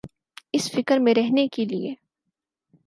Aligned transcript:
اس 0.53 0.69
فکر 0.71 0.97
میں 0.99 1.13
رہنے 1.13 1.47
کیلئے۔ 1.47 1.93